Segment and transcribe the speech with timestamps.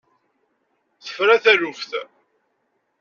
[1.03, 1.91] Tefra taluft!